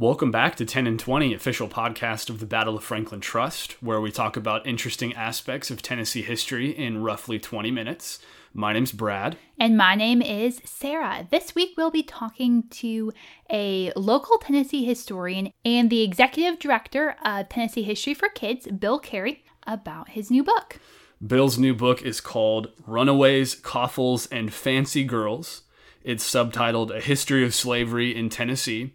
[0.00, 4.00] Welcome back to Tenn in 20, official podcast of the Battle of Franklin Trust, where
[4.00, 8.20] we talk about interesting aspects of Tennessee history in roughly 20 minutes.
[8.54, 9.36] My name's Brad.
[9.58, 11.26] And my name is Sarah.
[11.32, 13.12] This week we'll be talking to
[13.50, 19.42] a local Tennessee historian and the executive director of Tennessee History for Kids, Bill Carey,
[19.66, 20.78] about his new book.
[21.26, 25.62] Bill's new book is called Runaways, Coffles, and Fancy Girls.
[26.04, 28.94] It's subtitled A History of Slavery in Tennessee.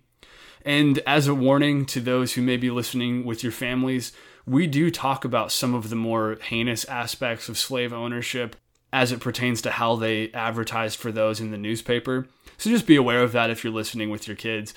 [0.66, 4.14] And as a warning to those who may be listening with your families,
[4.46, 8.56] we do talk about some of the more heinous aspects of slave ownership
[8.92, 12.28] as it pertains to how they advertised for those in the newspaper.
[12.58, 14.74] So just be aware of that if you're listening with your kids.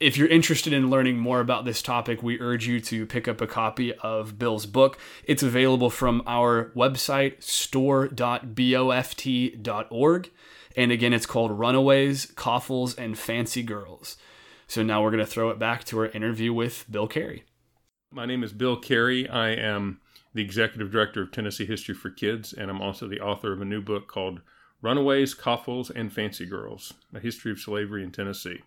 [0.00, 3.40] If you're interested in learning more about this topic, we urge you to pick up
[3.40, 4.98] a copy of Bill's book.
[5.24, 10.30] It's available from our website, store.boft.org.
[10.76, 14.16] And again, it's called Runaways, Coffles, and Fancy Girls.
[14.66, 17.44] So now we're going to throw it back to our interview with Bill Carey.
[18.10, 19.28] My name is Bill Carey.
[19.28, 20.00] I am
[20.32, 23.66] the executive director of Tennessee History for Kids, and I'm also the author of a
[23.66, 24.40] new book called
[24.80, 28.62] Runaways, Coffles, and Fancy Girls A History of Slavery in Tennessee.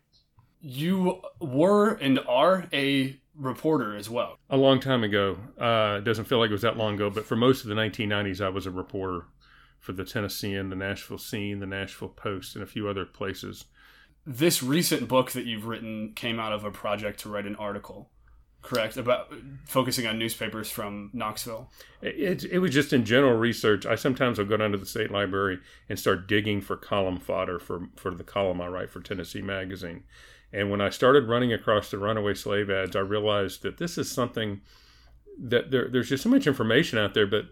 [0.61, 4.37] You were and are a reporter as well.
[4.49, 5.37] A long time ago.
[5.59, 8.41] Uh, doesn't feel like it was that long ago, but for most of the 1990s,
[8.41, 9.25] I was a reporter
[9.79, 13.65] for the Tennessean, the Nashville Scene, the Nashville Post, and a few other places
[14.27, 18.09] this recent book that you've written came out of a project to write an article
[18.67, 18.97] correct?
[18.97, 19.33] About
[19.65, 21.71] focusing on newspapers from knoxville.
[22.01, 23.85] It, it was just in general research.
[23.85, 27.59] I sometimes will go down to the state library and start digging for column fodder
[27.59, 30.03] for, for the column i write for tennessee magazine.
[30.51, 34.11] And when i started running across the runaway slave ads i realized that this is
[34.11, 34.61] something
[35.39, 37.45] that there, there's just so much information out there but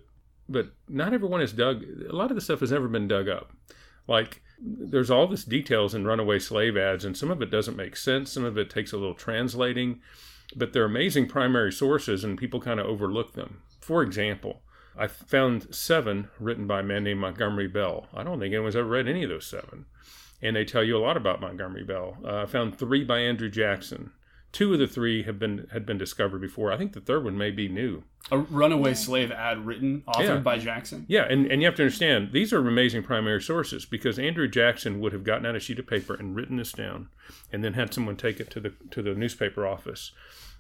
[0.50, 3.54] but not everyone is dug a lot of the stuff has never been dug up.
[4.08, 7.96] Like there's all this details in runaway slave ads and some of it doesn't make
[7.96, 8.32] sense.
[8.32, 10.00] Some of it takes a little translating
[10.56, 13.62] but they're amazing primary sources and people kind of overlook them.
[13.82, 14.62] For example
[14.98, 18.08] i found seven written by a man named montgomery bell.
[18.14, 19.86] I don't think anyone's ever read any of those seven
[20.42, 22.18] and they tell you a lot about montgomery bell.
[22.24, 24.12] Uh, i found three by andrew jackson
[24.56, 26.72] two of the three have been had been discovered before.
[26.72, 28.04] I think the third one may be new.
[28.32, 30.38] A runaway slave ad written, authored yeah.
[30.38, 31.06] by Jackson.
[31.10, 35.02] Yeah, and, and you have to understand these are amazing primary sources because Andrew Jackson
[35.02, 37.10] would have gotten out a sheet of paper and written this down,
[37.52, 40.14] and then had someone take it to the to the newspaper office,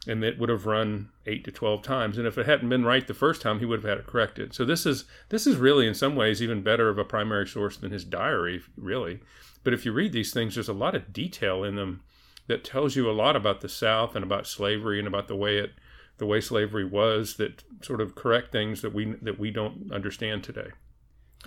[0.05, 2.17] and it would have run eight to twelve times.
[2.17, 4.53] And if it hadn't been right the first time, he would have had it corrected.
[4.53, 7.77] So this is this is really in some ways even better of a primary source
[7.77, 9.21] than his diary, really.
[9.63, 12.01] But if you read these things, there's a lot of detail in them
[12.47, 15.57] that tells you a lot about the South and about slavery and about the way
[15.57, 15.71] it
[16.17, 20.43] the way slavery was that sort of correct things that we that we don't understand
[20.43, 20.69] today.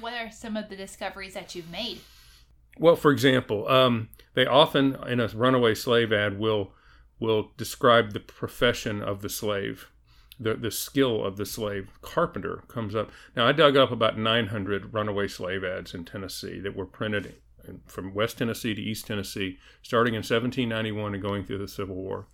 [0.01, 2.01] What are some of the discoveries that you've made?
[2.79, 6.73] Well, for example, um, they often in a runaway slave ad will
[7.19, 9.91] will describe the profession of the slave,
[10.39, 11.91] the the skill of the slave.
[12.03, 13.11] Carpenter comes up.
[13.35, 17.37] Now, I dug up about 900 runaway slave ads in Tennessee that were printed
[17.87, 22.27] from West Tennessee to East Tennessee, starting in 1791 and going through the Civil War.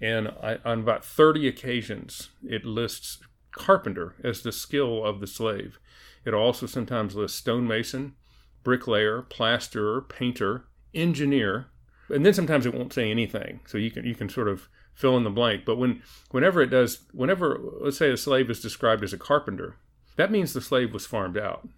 [0.00, 3.18] And I, on about 30 occasions, it lists
[3.52, 5.78] carpenter as the skill of the slave.
[6.24, 8.14] It also sometimes lists stonemason,
[8.62, 10.64] bricklayer, plasterer, painter,
[10.94, 11.66] engineer,
[12.08, 13.60] and then sometimes it won't say anything.
[13.66, 15.64] So you can you can sort of fill in the blank.
[15.64, 19.76] But when whenever it does, whenever let's say a slave is described as a carpenter,
[20.16, 21.68] that means the slave was farmed out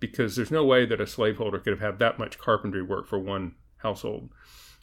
[0.00, 3.18] because there's no way that a slaveholder could have had that much carpentry work for
[3.18, 4.30] one household.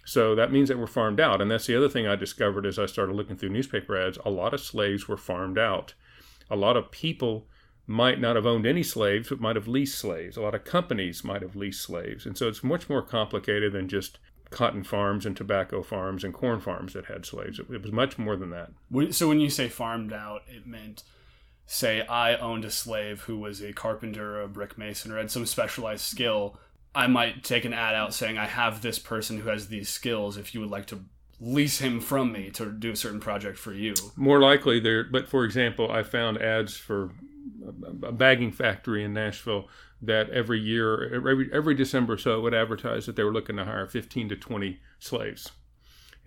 [0.06, 1.42] So that means that we're farmed out.
[1.42, 4.20] And that's the other thing I discovered as I started looking through newspaper ads.
[4.24, 5.96] A lot of slaves were farmed out.
[6.50, 7.48] A lot of people
[7.88, 10.38] might not have owned any slaves, but might have leased slaves.
[10.38, 12.26] A lot of companies might have leased slaves.
[12.26, 14.20] And so it's much more complicated than just
[14.52, 17.60] cotton farms and tobacco farms and corn farms that had slaves.
[17.60, 18.72] It, was much more than that.
[19.14, 21.04] So when you say farmed out, it meant
[21.66, 25.32] say I owned a slave who was a carpenter or a brick mason or had
[25.32, 26.60] some specialized skill,
[26.94, 30.38] I might take an ad out saying I have this person who has these skills
[30.38, 31.02] if you would like to
[31.40, 33.94] lease him from me to do a certain project for you.
[34.16, 37.12] More likely there but for example, I found ads for
[38.04, 39.68] a bagging factory in Nashville
[40.02, 43.66] that every year every every December so it would advertise that they were looking to
[43.66, 45.52] hire 15 to 20 slaves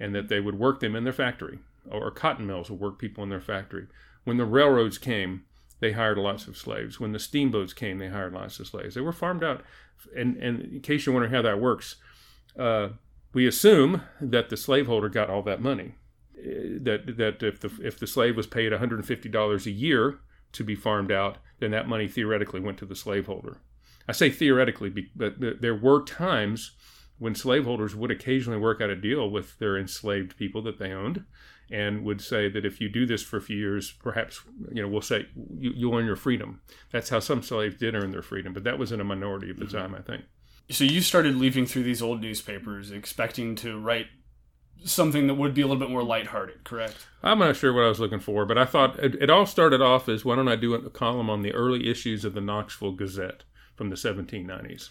[0.00, 1.58] and that they would work them in their factory
[1.90, 3.86] or cotton mills would work people in their factory
[4.28, 5.44] when the railroads came,
[5.80, 7.00] they hired lots of slaves.
[7.00, 8.94] When the steamboats came, they hired lots of slaves.
[8.94, 9.62] They were farmed out.
[10.16, 11.96] And, and in case you're wondering how that works,
[12.58, 12.90] uh,
[13.32, 15.94] we assume that the slaveholder got all that money.
[16.38, 20.20] Uh, that that if the if the slave was paid $150 a year
[20.52, 23.58] to be farmed out, then that money theoretically went to the slaveholder.
[24.08, 26.72] I say theoretically, but there were times
[27.18, 31.24] when slaveholders would occasionally work out a deal with their enslaved people that they owned
[31.70, 34.40] and would say that if you do this for a few years, perhaps,
[34.72, 35.26] you know, we'll say
[35.58, 36.60] you, you earn your freedom.
[36.90, 39.58] That's how some slaves did earn their freedom, but that was in a minority of
[39.58, 39.76] the mm-hmm.
[39.76, 40.24] time, I think.
[40.70, 44.06] So you started leafing through these old newspapers, expecting to write
[44.84, 47.06] something that would be a little bit more lighthearted, correct?
[47.22, 49.80] I'm not sure what I was looking for, but I thought it, it all started
[49.80, 52.92] off as why don't I do a column on the early issues of the Knoxville
[52.92, 53.44] Gazette
[53.74, 54.90] from the 1790s?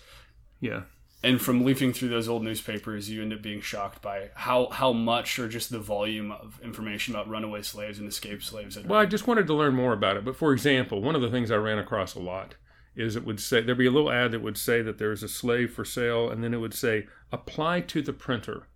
[0.60, 0.84] Yeah.
[1.24, 4.94] And from leafing through those old newspapers, you end up being shocked by how, how
[4.94, 8.78] much or just the volume of information about runaway slaves and escaped slaves.
[8.78, 10.24] Well, I just wanted to learn more about it.
[10.24, 12.56] But for example, one of the things I ran across a lot
[12.96, 15.28] is it would say there'd be a little ad that would say that there's a
[15.28, 18.68] slave for sale, and then it would say apply to the printer.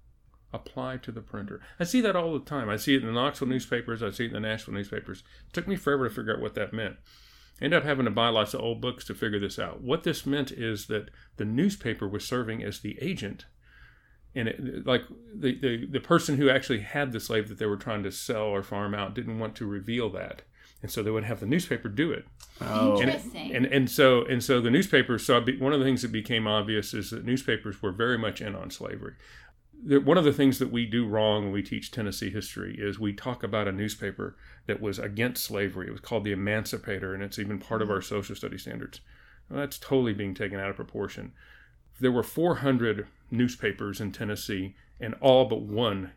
[0.54, 1.62] Apply to the printer.
[1.80, 2.70] I see that all the time.
[2.70, 4.04] I see it in the Knoxville newspapers.
[4.04, 5.24] I see it in the Nashville newspapers.
[5.48, 6.98] It took me forever to figure out what that meant.
[7.62, 9.82] I ended up having to buy lots of old books to figure this out.
[9.82, 13.46] What this meant is that the newspaper was serving as the agent
[14.34, 15.02] and it, like
[15.36, 18.44] the, the the person who actually had the slave that they were trying to sell
[18.44, 20.42] or farm out didn't want to reveal that
[20.82, 22.26] and so they would have the newspaper do it
[22.62, 22.94] Oh.
[23.02, 23.54] and, Interesting.
[23.56, 26.48] and and so and so the newspapers so be- one of the things that became
[26.48, 29.16] obvious is that newspapers were very much in on slavery
[29.51, 29.51] the,
[29.84, 33.14] one of the things that we do wrong when we teach Tennessee history is we
[33.14, 34.36] talk about a newspaper
[34.68, 35.88] that was against slavery.
[35.88, 39.02] It was called the Emancipator, and it's even part of our social study standards.
[39.50, 41.34] Well, that's totally being taken out of proportion.
[42.00, 46.12] There were 400 newspapers in Tennessee, and all but one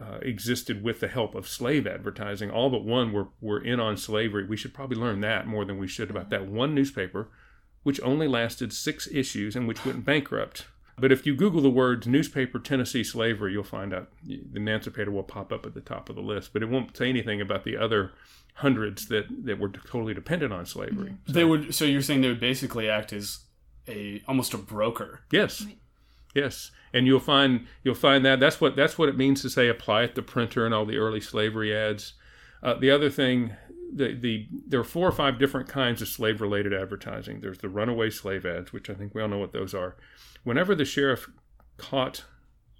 [0.00, 2.50] uh, existed with the help of slave advertising.
[2.50, 4.46] All but one were, were in on slavery.
[4.46, 7.28] We should probably learn that more than we should about that one newspaper,
[7.82, 10.66] which only lasted six issues and which went bankrupt.
[11.00, 15.22] But if you Google the words newspaper Tennessee slavery, you'll find out the Emancipator will
[15.22, 16.52] pop up at the top of the list.
[16.52, 18.12] But it won't say anything about the other
[18.54, 21.14] hundreds that, that were totally dependent on slavery.
[21.28, 21.74] They would.
[21.74, 23.40] So you're saying they would basically act as
[23.86, 25.20] a almost a broker.
[25.30, 25.66] Yes.
[26.34, 26.70] Yes.
[26.92, 30.04] And you'll find you'll find that that's what that's what it means to say apply
[30.04, 32.14] at the printer and all the early slavery ads.
[32.62, 33.54] Uh, the other thing,
[33.94, 37.40] the the there are four or five different kinds of slave related advertising.
[37.40, 39.96] There's the runaway slave ads, which I think we all know what those are.
[40.44, 41.28] Whenever the sheriff
[41.76, 42.24] caught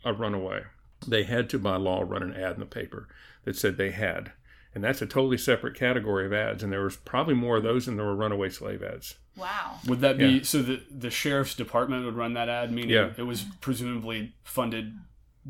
[0.05, 0.63] a runaway,
[1.07, 3.09] they had to by law run an ad in the paper
[3.45, 4.33] that said they had.
[4.75, 6.63] And that's a totally separate category of ads.
[6.63, 9.17] And there was probably more of those than there were runaway slave ads.
[9.35, 9.79] wow.
[9.87, 10.43] Would that be Yeah.
[10.43, 10.63] so?
[10.63, 13.13] The the sheriff's department would run that ad, meaning Yeah.
[13.17, 14.95] it was presumably funded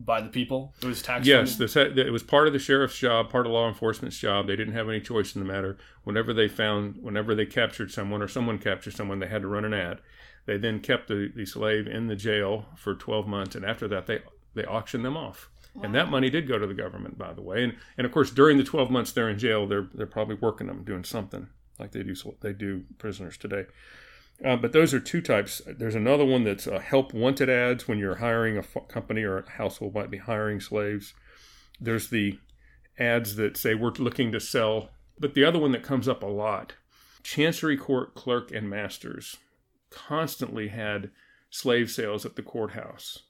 [0.05, 0.75] by the people.
[0.83, 1.27] It was tax.
[1.27, 1.95] Yes, funded?
[1.97, 4.47] this, it was part of the sheriff's job, part of law enforcement's job.
[4.47, 5.77] They didn't have any choice in the matter.
[6.05, 9.65] Whenever they found, whenever they captured someone or someone captured someone, they had to run
[9.65, 10.01] an ad.
[10.47, 14.07] They then kept the, the slave in the jail for 12 months, and after that,
[14.07, 14.21] they
[14.55, 15.51] they auctioned them off.
[15.83, 17.63] And that money did go to the government, by the way.
[17.63, 20.67] And and of course, during the 12 months they're in jail, they're they're probably working
[20.67, 21.49] them, doing something
[21.79, 23.67] like they do they do prisoners today.
[24.45, 25.61] Uh, but those are two types.
[25.67, 29.39] There's another one that's uh, help wanted ads when you're hiring a f- company or
[29.39, 31.13] a household might be hiring slaves.
[31.81, 32.39] There's the
[32.99, 34.91] ads that say we're looking to sell.
[35.19, 36.75] But the other one that comes up a lot
[37.25, 39.37] Chancery Court clerk and masters
[39.91, 41.11] constantly had
[41.51, 43.21] slave sales at the courthouse.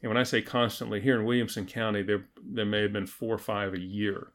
[0.00, 3.34] And when I say constantly, here in Williamson County, there, there may have been four
[3.34, 4.28] or five a year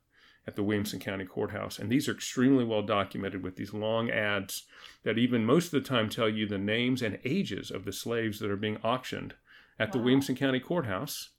[0.48, 1.80] at the Williamson County Courthouse.
[1.80, 4.64] And these are extremely well documented with these long ads
[5.04, 8.40] that even most of the time tell you the names and ages of the slaves
[8.40, 9.36] that are being auctioned
[9.80, 11.30] at the Williamson County Courthouse.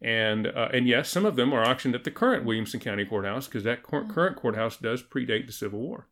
[0.00, 3.46] And uh, and yes, some of them are auctioned at the current Williamson County Courthouse
[3.46, 6.08] because that cor- current courthouse does predate the Civil War.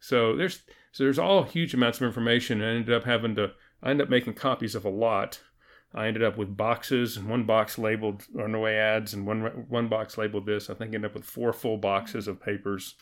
[0.00, 0.62] So there's
[0.92, 2.62] so there's all huge amounts of information.
[2.62, 3.52] I ended up having to
[3.82, 5.40] I ended up making copies of a lot.
[5.94, 10.16] I ended up with boxes and one box labeled runaway ads and one one box
[10.16, 10.70] labeled this.
[10.70, 12.94] I think I ended up with four full boxes of papers.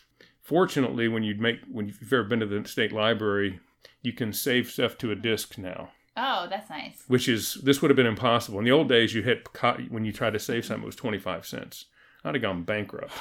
[0.43, 3.61] Fortunately, when you make when you've ever been to the state library,
[4.03, 7.05] you can save stuff to a disk now Oh, that's nice.
[7.09, 9.15] which is this would have been impossible in the old days.
[9.15, 9.47] You hit
[9.91, 11.85] when you tried to save something, it was twenty five cents.
[12.25, 13.13] I'd have gone bankrupt.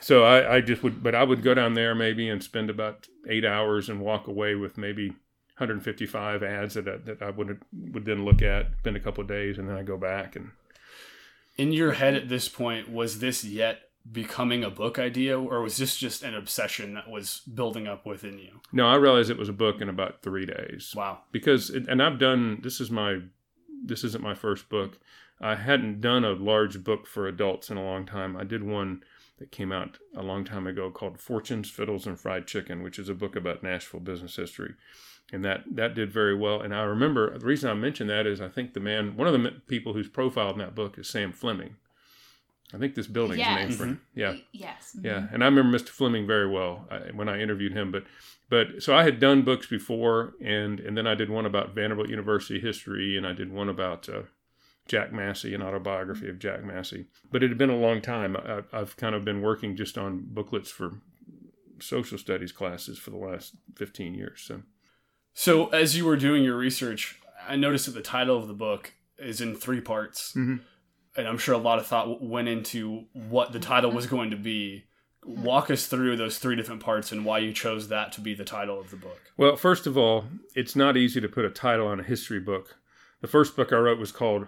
[0.00, 3.08] So I, I just would, but I would go down there maybe and spend about
[3.28, 5.14] eight hours and walk away with maybe
[5.58, 9.28] 155 ads that I, that I would would then look at, spend a couple of
[9.28, 10.50] days, and then I go back and
[11.56, 15.78] In your head at this point, was this yet becoming a book idea, or was
[15.78, 18.60] this just an obsession that was building up within you?
[18.72, 20.92] no, I realized it was a book in about three days.
[20.94, 21.20] Wow.
[21.32, 23.20] because it, and I've done this is my
[23.84, 24.98] this isn't my first book.
[25.40, 28.36] I hadn't done a large book for adults in a long time.
[28.36, 29.02] I did one
[29.38, 33.08] that came out a long time ago called Fortunes, Fiddles, and Fried Chicken, which is
[33.08, 34.74] a book about Nashville business history,
[35.30, 36.60] and that that did very well.
[36.62, 39.34] And I remember the reason I mention that is I think the man, one of
[39.34, 41.76] the people who's profiled in that book is Sam Fleming.
[42.74, 43.50] I think this building Yes.
[43.50, 43.94] is named for him.
[43.94, 44.20] Mm-hmm.
[44.20, 44.34] Yeah.
[44.52, 44.96] Yes.
[45.00, 45.34] Yeah, mm-hmm.
[45.34, 45.90] and I remember Mr.
[45.90, 47.92] Fleming very well I, when I interviewed him.
[47.92, 48.04] But
[48.48, 52.08] but so I had done books before, and and then I did one about Vanderbilt
[52.08, 54.22] University history, and I did one about uh,
[54.88, 57.06] Jack Massey, an autobiography of Jack Massey.
[57.30, 58.36] But it had been a long time.
[58.36, 61.00] I, I've kind of been working just on booklets for
[61.80, 64.42] social studies classes for the last 15 years.
[64.46, 64.62] So,
[65.34, 68.94] So, as you were doing your research, I noticed that the title of the book
[69.18, 70.32] is in three parts.
[70.34, 70.60] Mhm.
[71.16, 74.36] And I'm sure a lot of thought went into what the title was going to
[74.36, 74.84] be.
[75.24, 78.44] Walk us through those three different parts and why you chose that to be the
[78.44, 79.20] title of the book.
[79.36, 82.76] well, first of all, it's not easy to put a title on a history book.
[83.22, 84.46] The first book I wrote was called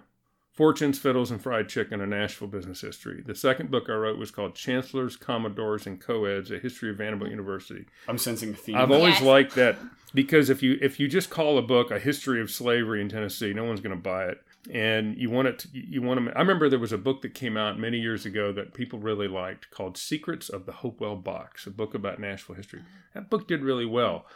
[0.58, 3.22] Fortunes, Fiddles, and Fried Chicken, a Nashville Business History.
[3.24, 7.30] The second book I wrote was called Chancellors, Commodores, and Co-eds, a History of Vanderbilt
[7.30, 7.84] University.
[8.08, 8.74] I'm sensing a theme.
[8.74, 9.22] I've always Yes.
[9.22, 9.78] liked that
[10.14, 13.52] because if you if you just call a book a history of slavery in Tennessee,
[13.52, 14.42] no one's going to buy it.
[14.68, 15.60] And you want it.
[15.60, 16.36] To, you want to.
[16.36, 19.28] I remember there was a book that came out many years ago that people really
[19.28, 22.80] liked called "Secrets of the Hopewell Box," a book about Nashville history.
[23.14, 24.26] That book did really well.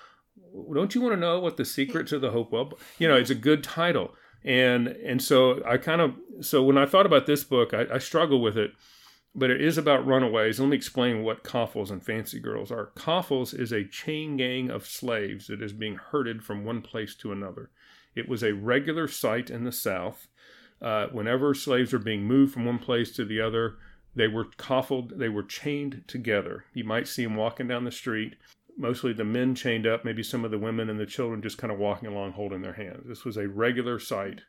[0.73, 2.79] Don't you want to know what the secrets of the Hopewell?
[3.01, 4.15] You know, it's a good title.
[4.45, 7.99] And and so I kind of so when I thought about this book, I, I
[7.99, 8.73] struggle with it
[9.35, 10.61] but it is about runaways.
[10.61, 12.87] Let me explain what coffles and fancy girls are.
[12.95, 17.33] Coffles is a chain gang of slaves that is being herded from one place to
[17.33, 17.71] another.
[18.15, 20.29] It was a regular sight in the South.
[20.83, 23.77] Uh, whenever slaves were being moved from one place to the other,
[24.15, 26.67] they were coffled, they were chained together.
[26.75, 28.37] You might see them walking down the street,
[28.77, 31.73] mostly the men chained up, maybe some of the women and the children just kind
[31.73, 33.05] of walking along holding their hands.
[33.07, 34.43] This was a regular sight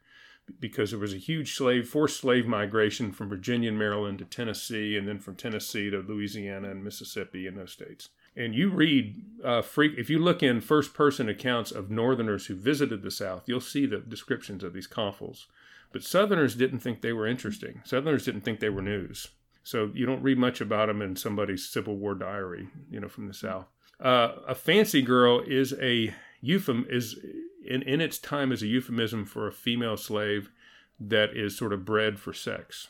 [0.60, 4.98] because there was a huge slave forced slave migration from Virginia and Maryland to Tennessee,
[4.98, 8.10] and then from Tennessee to Louisiana and Mississippi in those states.
[8.36, 13.04] And you read, uh, if you look in first person accounts of Northerners who visited
[13.04, 15.48] the South, you'll see the descriptions of these coffles.
[15.92, 17.82] But Southerners didn't think they were interesting.
[17.86, 19.28] Southerners didn't think they were news.
[19.64, 23.28] So you don't read much about them in somebody's Civil War diary, you know, from
[23.28, 23.68] the South.
[24.04, 27.18] Uh, a fancy girl is a euphem is
[27.66, 30.52] in, in its time is a euphemism for a female slave
[31.00, 32.90] that is sort of bred for sex,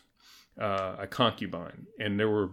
[0.60, 1.88] uh, a concubine.
[2.00, 2.52] And there were,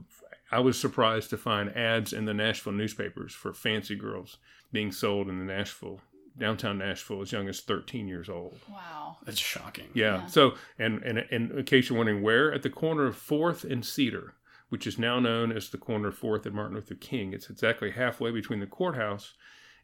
[0.51, 4.37] I was surprised to find ads in the Nashville newspapers for fancy girls
[4.73, 6.01] being sold in the Nashville,
[6.39, 8.59] downtown Nashville, as young as 13 years old.
[8.71, 9.17] Wow.
[9.25, 9.89] That's shocking.
[9.95, 10.19] Yeah.
[10.19, 10.27] Yeah.
[10.27, 13.85] So, and, and and in case you're wondering where, at the corner of Fourth and
[13.85, 14.35] Cedar,
[14.71, 17.33] which is now known as the corner of Fourth and Martin Luther King.
[17.33, 19.35] It's exactly halfway between the courthouse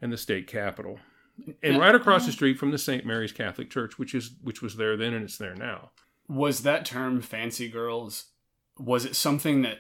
[0.01, 0.99] and the state capitol,
[1.63, 3.05] and right across the street from the St.
[3.05, 5.91] Mary's Catholic Church, which is which was there then and it's there now.
[6.29, 8.27] Was that term fancy girls,
[8.79, 9.79] was it something that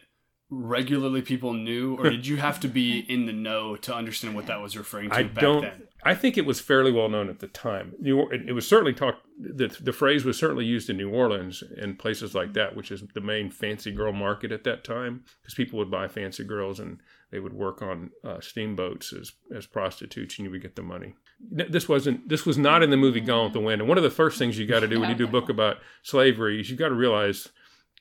[0.48, 4.46] regularly people knew, or did you have to be in the know to understand what
[4.46, 5.62] that was referring to I back don't.
[5.62, 5.82] then?
[6.04, 7.94] I think it was fairly well known at the time.
[7.98, 9.26] New, it was certainly talked.
[9.38, 13.02] The, the phrase was certainly used in New Orleans and places like that, which is
[13.14, 17.00] the main fancy girl market at that time, because people would buy fancy girls and
[17.32, 21.14] they would work on uh, steamboats as as prostitutes, and you would get the money.
[21.40, 22.28] This wasn't.
[22.28, 23.80] This was not in the movie Gone with the Wind.
[23.80, 25.48] And one of the first things you got to do when you do a book
[25.48, 27.48] about slavery is you got to realize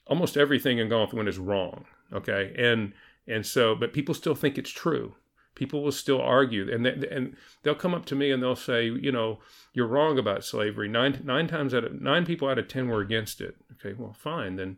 [0.08, 1.86] almost everything in Gone with the Wind is wrong.
[2.14, 2.94] Okay, and
[3.28, 5.16] and so, but people still think it's true.
[5.56, 8.86] People will still argue, and they, and they'll come up to me and they'll say,
[8.86, 9.40] you know,
[9.74, 10.88] you're wrong about slavery.
[10.88, 13.56] Nine nine times out of nine people out of ten were against it.
[13.74, 14.78] Okay, well, fine then.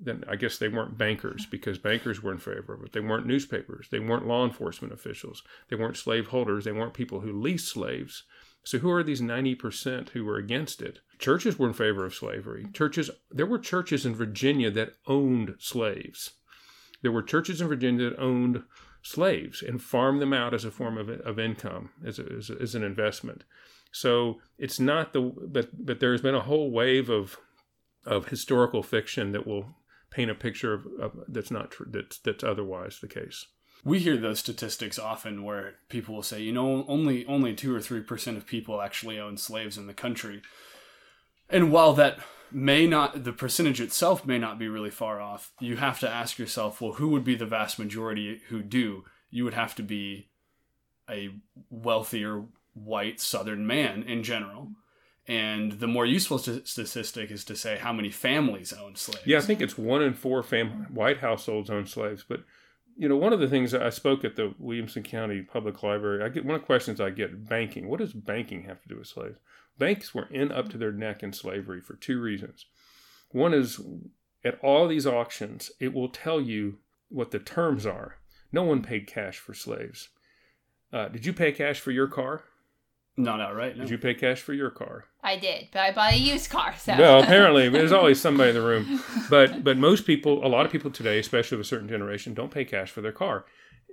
[0.00, 2.92] Then I guess they weren't bankers because bankers were in favor of it.
[2.92, 3.86] They weren't newspapers.
[3.90, 5.44] They weren't law enforcement officials.
[5.68, 6.64] They weren't slaveholders.
[6.64, 8.24] They weren't people who leased slaves.
[8.64, 11.00] So who are these 90% who were against it?
[11.18, 12.66] Churches were in favor of slavery.
[12.72, 16.32] Churches there were churches in Virginia that owned slaves.
[17.02, 18.62] There were churches in Virginia that owned
[19.02, 22.56] slaves and farmed them out as a form of, of income, as, a, as, a,
[22.60, 23.44] as an investment.
[23.92, 27.36] So it's not the but but there's been a whole wave of
[28.04, 29.76] of historical fiction that will
[30.10, 33.46] paint a picture of, of that's not true that's that's otherwise the case.
[33.84, 37.80] We hear those statistics often where people will say, you know, only only two or
[37.80, 40.42] three percent of people actually own slaves in the country.
[41.50, 42.18] And while that
[42.50, 46.38] may not the percentage itself may not be really far off, you have to ask
[46.38, 49.04] yourself, well, who would be the vast majority who do?
[49.30, 50.28] You would have to be
[51.10, 51.30] a
[51.68, 54.70] wealthier white southern man in general.
[55.26, 59.26] And the more useful st- statistic is to say how many families own slaves.
[59.26, 62.24] Yeah, I think it's one in four fam- white households own slaves.
[62.28, 62.44] But
[62.96, 66.28] you know, one of the things I spoke at the Williamson County Public Library, I
[66.28, 67.88] get one of the questions I get: banking.
[67.88, 69.38] What does banking have to do with slaves?
[69.78, 72.66] Banks were in up to their neck in slavery for two reasons.
[73.30, 73.80] One is
[74.44, 78.18] at all these auctions, it will tell you what the terms are.
[78.52, 80.10] No one paid cash for slaves.
[80.92, 82.44] Uh, did you pay cash for your car?
[83.16, 83.76] Not outright.
[83.76, 83.82] No.
[83.82, 85.04] Did you pay cash for your car?
[85.22, 86.96] I did, but I bought a used car, so.
[86.96, 89.00] Well, apparently, there's always somebody in the room.
[89.30, 92.50] But but most people, a lot of people today, especially of a certain generation, don't
[92.50, 93.44] pay cash for their car.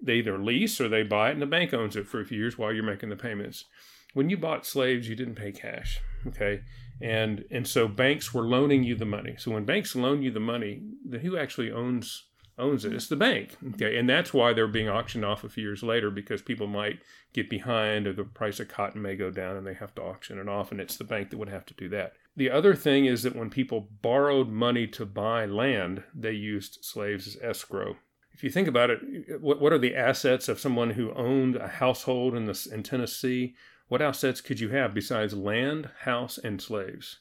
[0.02, 2.40] They either lease or they buy it, and the bank owns it for a few
[2.40, 3.66] years while you're making the payments.
[4.14, 6.62] When you bought slaves, you didn't pay cash, okay?
[7.02, 9.36] and and so banks were loaning you the money.
[9.38, 12.28] So when banks loan you the money, then who actually owns
[12.62, 12.94] owns it?
[12.94, 13.58] It's the bank.
[13.74, 17.00] Okay, and that's why they're being auctioned off a few years later because people might
[17.34, 20.38] get behind, or the price of cotton may go down, and they have to auction
[20.38, 22.14] it off, and it's the bank that would have to do that.
[22.38, 27.28] The other thing is that when people borrowed money to buy land, they used slaves
[27.28, 27.98] as escrow.
[28.34, 31.68] If you think about it, what, what are the assets of someone who owned a
[31.68, 33.56] household in, the, in Tennessee?
[33.90, 37.20] What assets could you have besides land, house, and slaves?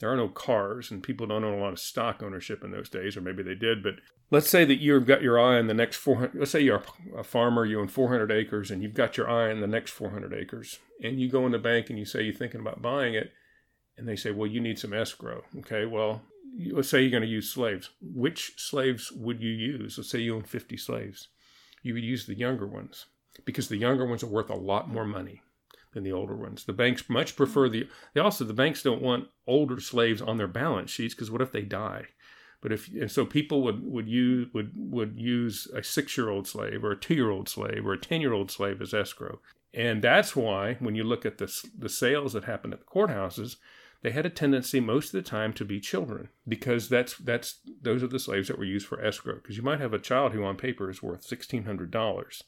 [0.00, 2.88] There are no cars, and people don't own a lot of stock ownership in those
[2.88, 3.82] days, or maybe they did.
[3.82, 3.94] But
[4.30, 6.38] let's say that you've got your eye on the next 400.
[6.38, 6.82] Let's say you're
[7.16, 10.32] a farmer, you own 400 acres, and you've got your eye on the next 400
[10.32, 10.78] acres.
[11.02, 13.32] And you go in the bank and you say you're thinking about buying it,
[13.96, 15.42] and they say, well, you need some escrow.
[15.58, 16.22] Okay, well,
[16.72, 17.90] let's say you're going to use slaves.
[18.00, 19.98] Which slaves would you use?
[19.98, 21.28] Let's say you own 50 slaves.
[21.82, 23.06] You would use the younger ones
[23.44, 25.42] because the younger ones are worth a lot more money
[25.92, 26.64] than the older ones.
[26.64, 27.88] The banks much prefer the.
[28.14, 31.52] They also the banks don't want older slaves on their balance sheets because what if
[31.52, 32.06] they die?
[32.60, 36.46] But if and so people would would use would would use a six year old
[36.46, 39.40] slave or a two year old slave or a ten year old slave as escrow,
[39.72, 43.56] and that's why when you look at the the sales that happen at the courthouses,
[44.02, 48.02] they had a tendency most of the time to be children because that's that's those
[48.02, 49.36] are the slaves that were used for escrow.
[49.36, 52.44] Because you might have a child who on paper is worth sixteen hundred dollars,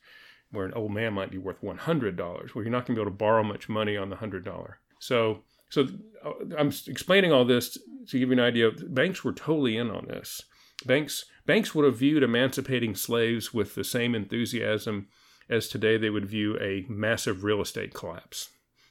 [0.52, 2.54] where an old man might be worth $100.
[2.54, 4.74] where you're not going to be able to borrow much money on the $100.
[4.98, 5.42] So,
[5.72, 5.88] so
[6.22, 8.70] uh, I'm explaining all this to give you an idea.
[8.70, 10.42] Banks were totally in on this.
[10.84, 15.08] Banks banks would have viewed emancipating slaves with the same enthusiasm
[15.48, 18.50] as today they would view a massive real estate collapse.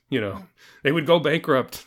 [0.10, 0.48] You know,
[0.84, 1.86] they would go bankrupt,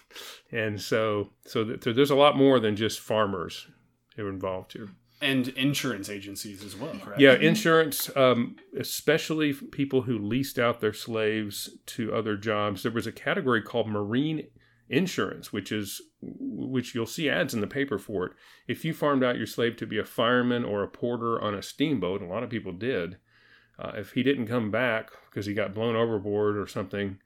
[0.52, 3.66] and so so there's a lot more than just farmers
[4.14, 10.02] who are involved here and insurance agencies as well correct yeah insurance um, especially people
[10.02, 14.44] who leased out their slaves to other jobs there was a category called marine
[14.88, 18.32] insurance which is which you'll see ads in the paper for it
[18.68, 21.62] if you farmed out your slave to be a fireman or a porter on a
[21.62, 23.16] steamboat a lot of people did
[23.78, 27.18] uh, if he didn't come back because he got blown overboard or something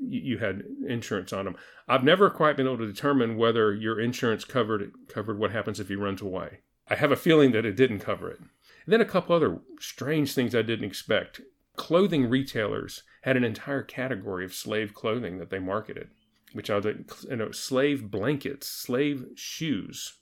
[0.00, 1.56] you had insurance on him.
[1.88, 5.88] I've never quite been able to determine whether your insurance covered covered what happens if
[5.88, 6.60] he runs away.
[6.88, 8.38] I have a feeling that it didn't cover it.
[8.38, 11.40] And then a couple other strange things I didn't expect.
[11.76, 16.10] Clothing retailers had an entire category of slave clothing that they marketed,
[16.54, 20.18] which are the you know, slave blankets, slave shoes,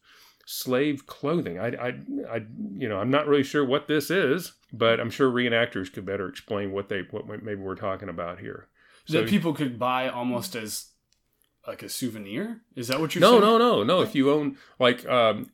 [0.47, 1.59] slave clothing.
[1.59, 1.89] I, I,
[2.29, 6.07] I, you know, I'm not really sure what this is, but I'm sure reenactors could
[6.07, 8.69] better explain what they, what maybe we're talking about here.
[9.05, 10.87] So, that people could buy almost as
[11.67, 12.63] like a souvenir.
[12.75, 13.43] Is that what you're no, saying?
[13.43, 14.01] No, no, no, no.
[14.01, 15.51] If you own like um,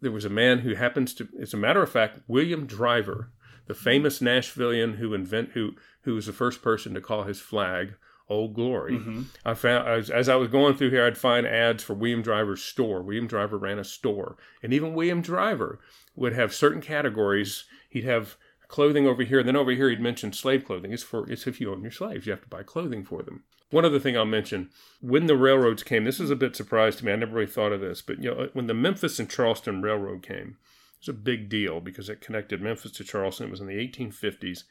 [0.00, 3.32] there was a man who happens to, as a matter of fact, William Driver,
[3.66, 5.72] the famous Nashvillian who invent who
[6.02, 7.94] who was the first person to call his flag
[8.28, 8.92] Old Glory.
[8.92, 9.22] Mm-hmm.
[9.44, 12.62] I found as, as, I was going through here, I'd find ads for William Driver's
[12.62, 13.02] store.
[13.02, 15.80] William Driver ran a store, and even William Driver
[16.16, 17.64] would have certain categories.
[17.88, 18.36] He'd have
[18.68, 20.92] clothing over here, and then over here he'd mention slave clothing.
[20.92, 23.44] It's for it's if you own your slaves, you have to buy clothing for them.
[23.70, 27.04] One other thing I'll mention when the railroads came, this is a bit surprised to
[27.04, 27.12] me.
[27.12, 30.22] I never really thought of this, but you know, when the Memphis and Charleston Railroad
[30.22, 30.56] came,
[30.94, 33.48] it was a big deal because it connected Memphis to Charleston.
[33.48, 34.64] It was in the 1850s,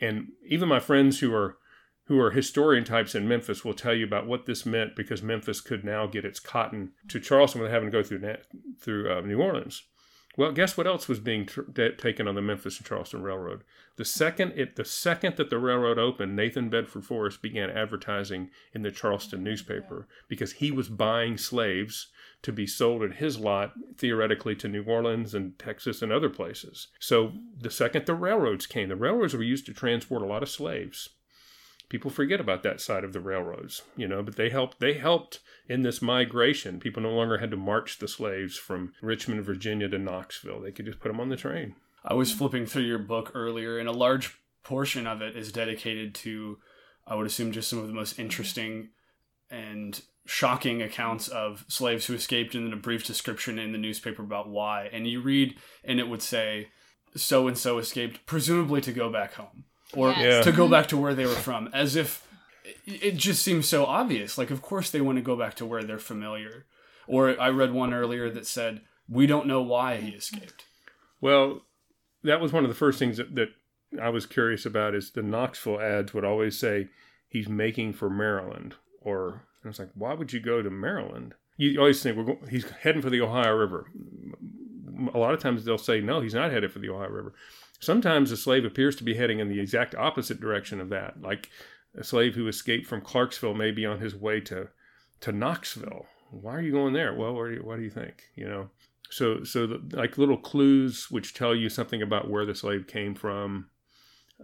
[0.00, 1.56] and even my friends who are
[2.06, 5.60] who are historian types in Memphis will tell you about what this meant because Memphis
[5.60, 8.36] could now get its cotton to Charleston without having to go through
[8.80, 9.82] through uh, New Orleans.
[10.36, 11.62] Well, guess what else was being tr-
[11.96, 13.64] taken on the Memphis and Charleston Railroad?
[13.96, 18.82] The second it the second that the railroad opened, Nathan Bedford Forrest began advertising in
[18.82, 22.08] the Charleston newspaper because he was buying slaves
[22.42, 26.88] to be sold at his lot theoretically to New Orleans and Texas and other places.
[27.00, 30.50] So the second the railroads came, the railroads were used to transport a lot of
[30.50, 31.08] slaves
[31.88, 35.40] people forget about that side of the railroads, you know, but they helped they helped
[35.68, 36.80] in this migration.
[36.80, 40.60] People no longer had to march the slaves from Richmond, Virginia to Knoxville.
[40.60, 41.76] They could just put them on the train.
[42.04, 46.14] I was flipping through your book earlier and a large portion of it is dedicated
[46.16, 46.58] to
[47.06, 48.90] I would assume just some of the most interesting
[49.48, 54.24] and shocking accounts of slaves who escaped and then a brief description in the newspaper
[54.24, 54.88] about why.
[54.92, 56.68] And you read and it would say
[57.14, 59.64] so and so escaped presumably to go back home
[59.96, 60.44] or yes.
[60.44, 62.26] to go back to where they were from, as if
[62.84, 64.38] it just seems so obvious.
[64.38, 66.66] Like, of course, they want to go back to where they're familiar.
[67.06, 70.64] Or I read one earlier that said, "We don't know why he escaped."
[71.20, 71.62] Well,
[72.22, 73.50] that was one of the first things that, that
[74.00, 74.94] I was curious about.
[74.94, 76.88] Is the Knoxville ads would always say
[77.28, 81.34] he's making for Maryland, or I was like, why would you go to Maryland?
[81.56, 83.90] You always think we're going, he's heading for the Ohio River.
[85.12, 87.34] A lot of times they'll say no, he's not headed for the Ohio River.
[87.80, 91.50] Sometimes a slave appears to be heading in the exact opposite direction of that, like
[91.96, 94.68] a slave who escaped from Clarksville may be on his way to,
[95.20, 96.06] to Knoxville.
[96.30, 97.14] why are you going there?
[97.14, 98.22] Well, what do you, what do you think?
[98.34, 98.70] You know,
[99.10, 103.14] so so the, like little clues which tell you something about where the slave came
[103.14, 103.68] from.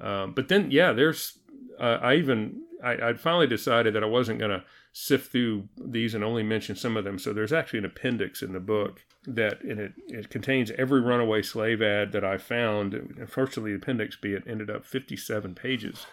[0.00, 1.38] Um, but then, yeah, there's
[1.78, 6.14] uh, I even I, I'd finally decided that I wasn't going to sift through these
[6.14, 7.18] and only mention some of them.
[7.18, 11.42] So there's actually an appendix in the book that and it, it contains every runaway
[11.42, 12.94] slave ad that I found.
[12.94, 16.06] Unfortunately, the appendix B it ended up 57 pages,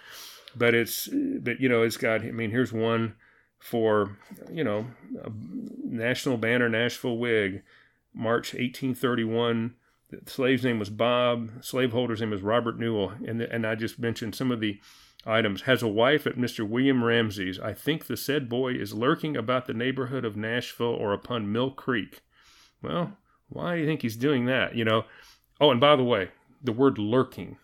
[0.56, 3.16] but it's but you know it's got I mean here's one
[3.58, 4.18] for
[4.52, 4.88] you know
[5.84, 7.64] National Banner Nashville Whig,
[8.14, 9.74] March 1831.
[10.12, 11.50] The slave's name was Bob.
[11.62, 14.80] Slaveholder's name was Robert Newell, and and I just mentioned some of the
[15.26, 15.64] items.
[15.64, 16.68] Has a wife at Mr.
[16.68, 17.60] William Ramsey's.
[17.60, 21.72] I think the said boy is lurking about the neighborhood of Nashville or upon Mill
[21.72, 22.22] Creek.
[22.82, 23.18] Well,
[23.50, 24.76] why do you think he's doing that?
[24.76, 25.06] You know.
[25.60, 26.30] Oh, and by the way,
[26.64, 27.58] the word lurking.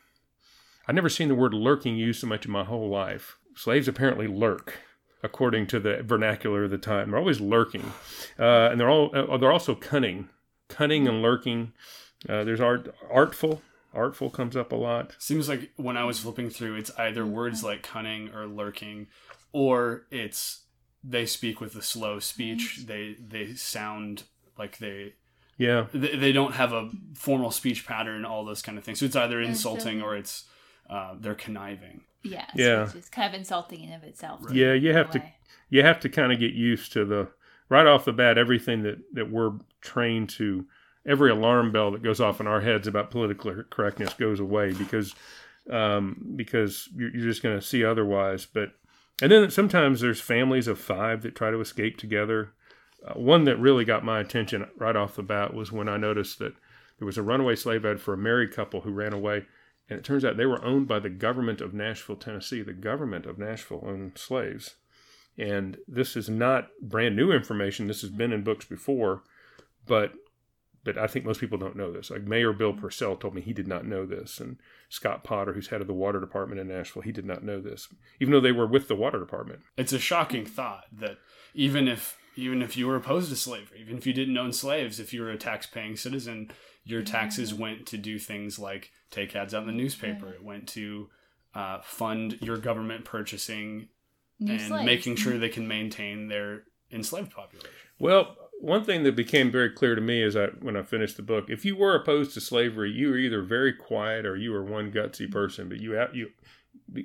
[0.87, 3.37] I've never seen the word lurking used so much in my whole life.
[3.55, 4.79] Slaves apparently lurk,
[5.23, 7.09] according to the vernacular of the time.
[7.09, 7.93] They're always lurking,
[8.37, 10.29] uh, and they're all uh, they're also cunning,
[10.67, 11.73] cunning and lurking.
[12.27, 13.61] Uh, there's art artful.
[13.95, 15.15] Artful comes up a lot.
[15.19, 19.08] Seems like when I was flipping through, it's either words like cunning or lurking,
[19.51, 20.63] or it's
[21.03, 22.86] they speak with a slow speech.
[22.88, 24.23] They they sound
[24.58, 25.13] like they
[25.58, 28.25] Yeah, they, they don't have a formal speech pattern.
[28.25, 28.99] All those kind of things.
[28.99, 30.45] So it's either insulting or it's
[30.89, 32.01] uh, they're conniving.
[32.23, 32.51] Yes.
[32.55, 32.86] Yeah.
[32.86, 34.41] Which is kind of insulting in of itself.
[34.51, 35.23] Yeah, you have to-
[35.69, 37.27] you have to kind of get used to the
[37.69, 40.65] right off the bat everything that that we're trained to
[41.05, 45.15] every alarm bell that goes off in our heads about political correctness goes away because
[45.69, 48.45] um, because you're, you're just going to see otherwise.
[48.45, 48.73] But
[49.21, 52.53] and then sometimes there's families of five that try to escape together.
[53.05, 56.39] Uh, one that really got my attention right off the bat was when i noticed
[56.39, 56.55] that
[56.97, 59.45] there was a runaway slave ad for a married couple who ran away
[59.87, 63.27] and it turns out they were owned by the government of nashville tennessee the government
[63.27, 64.77] of nashville owned slaves.
[65.37, 67.87] And this is not brand new information.
[67.87, 69.23] This has been in books before,
[69.85, 70.13] but
[70.85, 72.09] but I think most people don't know this.
[72.09, 72.79] Like Mayor Bill mm-hmm.
[72.79, 75.93] Purcell told me he did not know this, and Scott Potter, who's head of the
[75.93, 77.89] water department in Nashville, he did not know this,
[78.21, 79.59] even though they were with the water department.
[79.75, 81.17] It's a shocking thought that
[81.53, 84.99] even if even if you were opposed to slavery, even if you didn't own slaves,
[84.99, 86.51] if you were a tax-paying citizen,
[86.83, 87.61] your taxes mm-hmm.
[87.61, 90.29] went to do things like take ads out in the newspaper.
[90.29, 91.09] It went to
[91.55, 93.87] uh, fund your government purchasing
[94.39, 94.85] New and slaves.
[94.85, 95.41] making sure mm-hmm.
[95.41, 97.69] they can maintain their enslaved population.
[97.97, 101.23] Well, one thing that became very clear to me is I when I finished the
[101.23, 104.63] book, if you were opposed to slavery, you were either very quiet or you were
[104.63, 105.31] one gutsy mm-hmm.
[105.31, 105.69] person.
[105.69, 106.31] But you you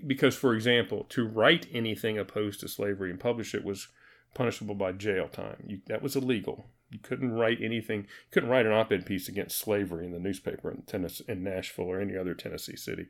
[0.06, 3.88] because, for example, to write anything opposed to slavery and publish it was
[4.34, 5.64] punishable by jail time.
[5.66, 6.66] You, that was illegal.
[6.90, 8.00] You couldn't write anything.
[8.00, 11.86] You couldn't write an op-ed piece against slavery in the newspaper in Tennessee, in Nashville
[11.86, 13.06] or any other Tennessee city.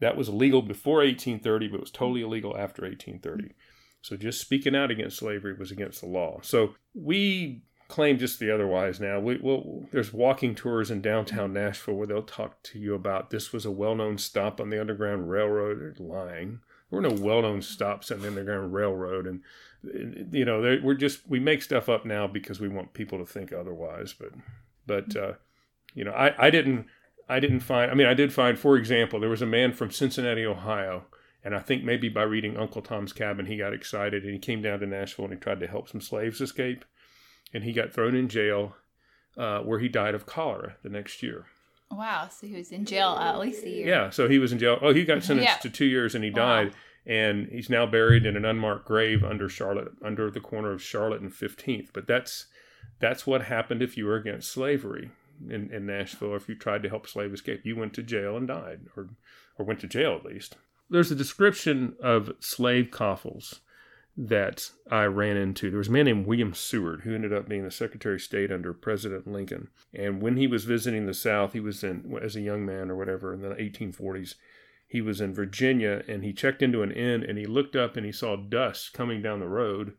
[0.00, 3.54] That was illegal before 1830, but it was totally illegal after 1830.
[4.02, 6.38] So just speaking out against slavery was against the law.
[6.42, 9.20] So we claim just the otherwise now.
[9.20, 13.52] We, well, there's walking tours in downtown Nashville where they'll talk to you about this
[13.52, 15.80] was a well-known stop on the Underground Railroad.
[15.80, 16.60] They're lying.
[16.90, 19.42] There were no well-known stops on the Underground Railroad, and
[20.32, 23.52] you know we're just we make stuff up now because we want people to think
[23.52, 24.14] otherwise.
[24.18, 24.30] But
[24.86, 25.32] but uh,
[25.94, 26.86] you know I, I didn't
[27.28, 29.90] I didn't find I mean I did find for example there was a man from
[29.90, 31.06] Cincinnati, Ohio.
[31.44, 34.62] And I think maybe by reading Uncle Tom's Cabin, he got excited and he came
[34.62, 36.84] down to Nashville and he tried to help some slaves escape.
[37.56, 38.76] And he got thrown in jail
[39.38, 41.46] uh, where he died of cholera the next year.
[41.90, 42.28] Wow.
[42.28, 43.86] So he was in jail uh, at least a year.
[43.88, 44.78] Yeah, so he was in jail.
[44.82, 45.56] Oh, he got sentenced Yeah.
[45.62, 46.36] to two years and he Wow.
[46.64, 46.74] died.
[47.06, 51.20] And he's now buried in an unmarked grave under Charlotte, under the corner of Charlotte
[51.22, 51.92] and Fifteenth.
[51.94, 52.46] But that's
[53.00, 55.10] that's what happened if you were against slavery
[55.48, 56.34] in, in Nashville.
[56.34, 59.08] If you tried to help slave escape, you went to jail and died, or
[59.56, 60.56] or went to jail at least.
[60.90, 63.60] There's a description of slave coffles
[64.16, 65.70] that I ran into.
[65.70, 68.50] There was a man named William Seward who ended up being the Secretary of State
[68.50, 69.68] under President Lincoln.
[69.92, 72.96] And when he was visiting the South, he was in as a young man or
[72.96, 74.36] whatever in the 1840s.
[74.88, 78.06] He was in Virginia and he checked into an inn and he looked up and
[78.06, 79.94] he saw dust coming down the road,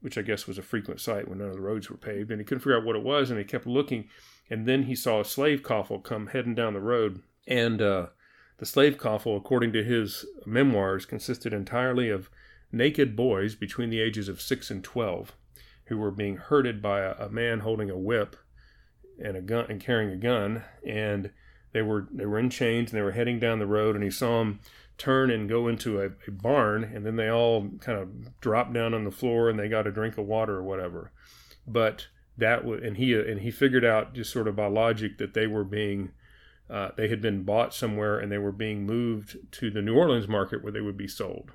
[0.00, 2.30] which I guess was a frequent sight when none of the roads were paved.
[2.30, 4.08] And he couldn't figure out what it was and he kept looking.
[4.48, 7.22] And then he saw a slave coffle come heading down the road.
[7.46, 8.06] And uh,
[8.56, 12.30] the slave coffle, according to his memoirs, consisted entirely of
[12.72, 15.32] naked boys between the ages of 6 and 12
[15.86, 18.36] who were being herded by a, a man holding a whip
[19.22, 21.30] and a gun and carrying a gun and
[21.72, 24.10] they were they were in chains and they were heading down the road and he
[24.10, 24.60] saw them
[24.98, 28.94] turn and go into a, a barn and then they all kind of dropped down
[28.94, 31.12] on the floor and they got a drink of water or whatever
[31.66, 35.46] but that and he and he figured out just sort of by logic that they
[35.46, 36.10] were being
[36.70, 40.28] uh, they had been bought somewhere and they were being moved to the New Orleans
[40.28, 41.50] market where they would be sold.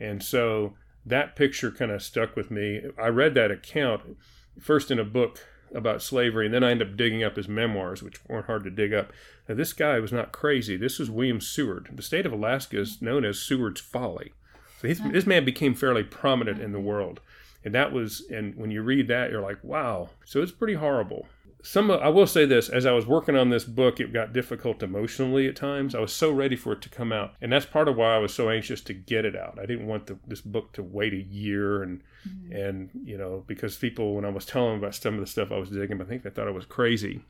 [0.00, 2.82] And so that picture kind of stuck with me.
[3.00, 4.16] I read that account
[4.60, 5.40] first in a book
[5.74, 8.70] about slavery, and then I ended up digging up his memoirs, which weren't hard to
[8.70, 9.12] dig up.
[9.48, 10.76] Now, this guy was not crazy.
[10.76, 11.90] This was William Seward.
[11.92, 14.32] The state of Alaska is known as Seward's Folly.
[14.80, 17.20] So he's, this man became fairly prominent in the world.
[17.64, 20.10] And that was, and when you read that, you're like, wow.
[20.24, 21.26] So it's pretty horrible
[21.66, 24.84] some I will say this as I was working on this book it got difficult
[24.84, 25.94] emotionally at times.
[25.94, 28.18] I was so ready for it to come out and that's part of why I
[28.18, 29.58] was so anxious to get it out.
[29.60, 32.52] I didn't want the, this book to wait a year and mm-hmm.
[32.52, 35.50] and you know because people when I was telling them about some of the stuff
[35.50, 37.24] I was digging I think they thought I was crazy.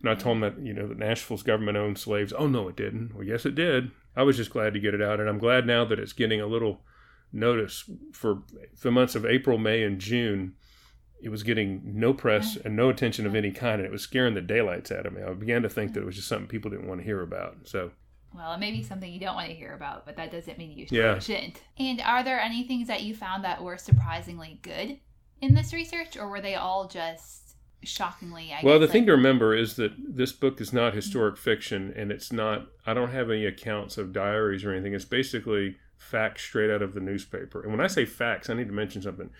[0.00, 2.32] And I told them that you know that Nashville's government owned slaves.
[2.36, 3.14] Oh no it didn't.
[3.14, 3.92] Well yes it did.
[4.16, 6.40] I was just glad to get it out and I'm glad now that it's getting
[6.40, 6.80] a little
[7.32, 8.42] notice for
[8.82, 10.54] the months of April May and June
[11.26, 14.34] it was getting no press and no attention of any kind, and it was scaring
[14.34, 15.22] the daylights out of me.
[15.22, 17.56] I began to think that it was just something people didn't want to hear about.
[17.64, 17.90] So,
[18.32, 20.78] well, it may be something you don't want to hear about, but that doesn't mean
[20.78, 21.18] you yeah.
[21.18, 21.60] shouldn't.
[21.80, 25.00] And are there any things that you found that were surprisingly good
[25.40, 28.52] in this research, or were they all just shockingly?
[28.52, 28.92] I well, the like...
[28.92, 30.96] thing to remember is that this book is not mm-hmm.
[30.98, 32.68] historic fiction, and it's not.
[32.86, 34.94] I don't have any accounts of diaries or anything.
[34.94, 37.62] It's basically facts straight out of the newspaper.
[37.62, 39.30] And when I say facts, I need to mention something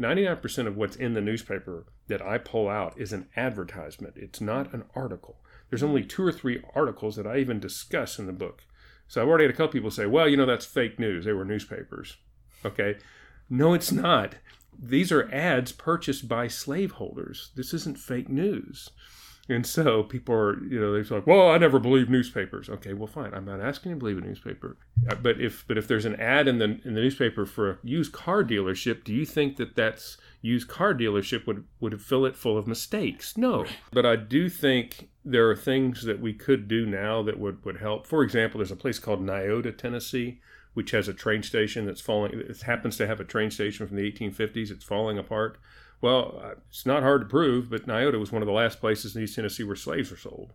[0.00, 4.14] 99% of what's in the newspaper that I pull out is an advertisement.
[4.16, 5.38] It's not an article.
[5.70, 8.62] There's only two or three articles that I even discuss in the book.
[9.08, 11.24] So I've already had a couple people say, well, you know, that's fake news.
[11.24, 12.16] They were newspapers.
[12.64, 12.96] Okay.
[13.48, 14.34] No, it's not.
[14.78, 17.50] These are ads purchased by slaveholders.
[17.54, 18.90] This isn't fake news.
[19.48, 23.06] And so people are, you know, they're like, "Well, I never believe newspapers." Okay, well,
[23.06, 23.32] fine.
[23.32, 24.76] I'm not asking you to believe a newspaper,
[25.08, 27.78] uh, but if but if there's an ad in the in the newspaper for a
[27.84, 32.34] used car dealership, do you think that that's used car dealership would would fill it
[32.34, 33.36] full of mistakes?
[33.36, 37.64] No, but I do think there are things that we could do now that would
[37.64, 38.06] would help.
[38.06, 40.40] For example, there's a place called Niota, Tennessee,
[40.74, 42.32] which has a train station that's falling.
[42.32, 44.72] It happens to have a train station from the 1850s.
[44.72, 45.58] It's falling apart
[46.00, 49.22] well, it's not hard to prove, but Niota was one of the last places in
[49.22, 50.52] East Tennessee where slaves were sold.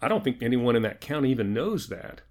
[0.00, 2.22] I don't think anyone in that county even knows that.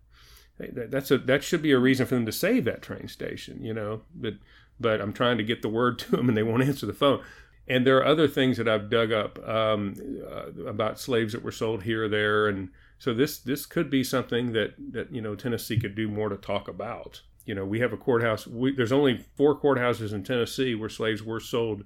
[0.59, 3.73] That's a that should be a reason for them to save that train station, you
[3.73, 4.01] know.
[4.13, 4.35] But
[4.79, 7.21] but I'm trying to get the word to them, and they won't answer the phone.
[7.67, 9.93] And there are other things that I've dug up um,
[10.27, 14.03] uh, about slaves that were sold here or there, and so this this could be
[14.03, 17.21] something that that you know Tennessee could do more to talk about.
[17.45, 18.45] You know, we have a courthouse.
[18.45, 21.83] We, there's only four courthouses in Tennessee where slaves were sold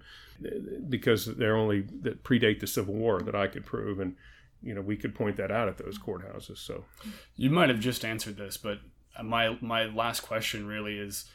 [0.90, 4.16] because they're only that predate the Civil War that I could prove, and
[4.62, 6.58] you know we could point that out at those courthouses.
[6.58, 6.86] So
[7.36, 8.80] you might have just answered this, but
[9.18, 11.26] uh, my my last question really is,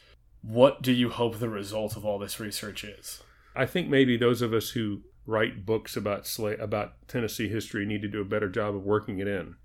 [0.41, 3.21] what do you hope the result of all this research is?
[3.55, 8.01] I think maybe those of us who write books about slave about Tennessee history need
[8.01, 9.55] to do a better job of working it in.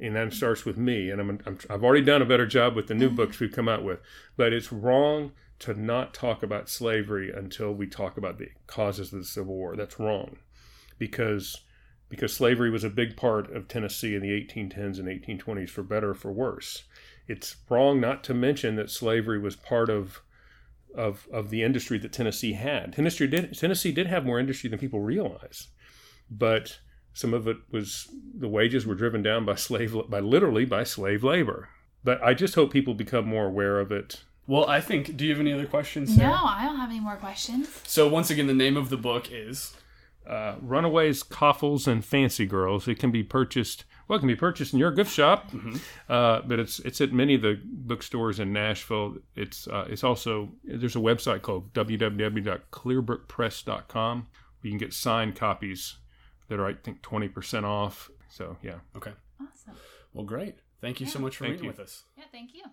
[0.00, 2.88] And that starts with me, and I'm, I'm I've already done a better job with
[2.88, 4.00] the new books we've come out with.
[4.36, 9.20] But it's wrong to not talk about slavery until we talk about the causes of
[9.20, 9.76] the Civil War.
[9.76, 10.38] That's wrong,
[10.98, 11.60] because
[12.08, 16.10] because slavery was a big part of Tennessee in the 1810s and 1820s, for better
[16.10, 16.84] or for worse.
[17.26, 20.20] It's wrong not to mention that slavery was part of
[20.96, 22.94] of of the industry that Tennessee had.
[22.94, 25.68] Tennessee did Tennessee did have more industry than people realize,
[26.28, 26.80] but
[27.12, 31.22] some of it was the wages were driven down by slave by literally by slave
[31.22, 31.68] labor.
[32.02, 35.16] But I just hope people become more aware of it well, I think.
[35.16, 36.14] Do you have any other questions?
[36.14, 36.30] Sarah?
[36.30, 37.68] No, I don't have any more questions.
[37.84, 39.76] So once again, the name of the book is
[40.26, 43.84] uh, "Runaways, Coffles, and Fancy Girls." It can be purchased.
[44.08, 45.76] Well, it can be purchased in your gift shop, mm-hmm.
[46.08, 49.18] uh, but it's it's at many of the bookstores in Nashville.
[49.36, 54.26] It's uh, it's also there's a website called www.clearbrookpress.com where
[54.62, 55.98] you can get signed copies
[56.48, 58.10] that are I think twenty percent off.
[58.28, 58.80] So yeah.
[58.96, 59.12] Okay.
[59.40, 59.76] Awesome.
[60.12, 60.56] Well, great.
[60.80, 61.12] Thank you yeah.
[61.12, 61.70] so much for thank reading you.
[61.70, 62.02] with us.
[62.16, 62.64] Yeah, thank you.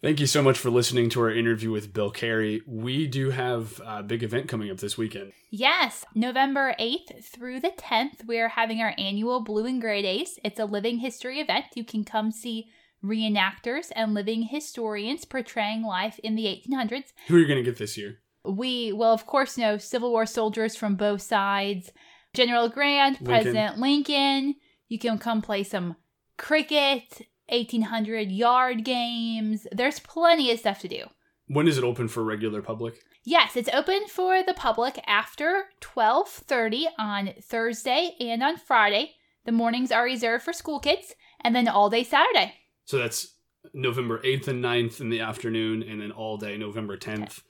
[0.00, 2.62] Thank you so much for listening to our interview with Bill Carey.
[2.68, 5.32] We do have a big event coming up this weekend.
[5.50, 10.38] Yes, November 8th through the 10th, we are having our annual Blue and Gray Days.
[10.44, 11.64] It's a living history event.
[11.74, 12.68] You can come see
[13.04, 17.12] reenactors and living historians portraying life in the 1800s.
[17.26, 18.20] Who are you going to get this year?
[18.44, 21.90] We will, of course, know Civil War soldiers from both sides
[22.34, 23.26] General Grant, Lincoln.
[23.26, 24.54] President Lincoln.
[24.86, 25.96] You can come play some
[26.36, 29.66] cricket 1800 yard games.
[29.72, 31.04] There's plenty of stuff to do.
[31.46, 33.00] When is it open for regular public?
[33.24, 39.14] Yes, it's open for the public after 12:30 on Thursday and on Friday.
[39.44, 42.54] The mornings are reserved for school kids and then all day Saturday.
[42.84, 43.34] So that's
[43.72, 47.42] November 8th and 9th in the afternoon and then all day November 10th.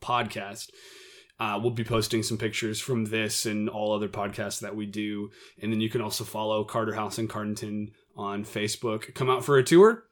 [0.00, 0.70] podcast,
[1.40, 5.30] uh, we'll be posting some pictures from this and all other podcasts that we do.
[5.62, 9.14] And then you can also follow Carter House and Carnton on Facebook.
[9.14, 10.04] Come out for a tour.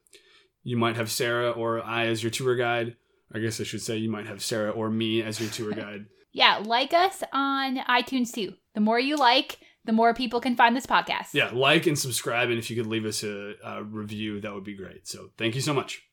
[0.63, 2.95] You might have Sarah or I as your tour guide.
[3.33, 6.05] I guess I should say you might have Sarah or me as your tour guide.
[6.31, 8.53] Yeah, like us on iTunes too.
[8.73, 11.33] The more you like, the more people can find this podcast.
[11.33, 12.49] Yeah, like and subscribe.
[12.49, 15.07] And if you could leave us a, a review, that would be great.
[15.07, 16.06] So thank you so much.